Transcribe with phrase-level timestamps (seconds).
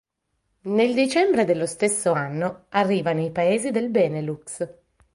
[0.61, 4.67] Nel dicembre dello stesso anno arriva nei paesi del Benelux.